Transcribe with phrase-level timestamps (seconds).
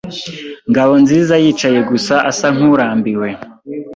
[0.69, 3.29] Ngabonzizayicaye gusa asa nkurambiwe.